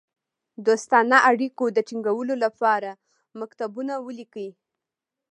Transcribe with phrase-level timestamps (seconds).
[0.65, 2.89] دوستانه اړېکو د تینګولو لپاره
[3.39, 4.49] مکتوبونه ولیکي.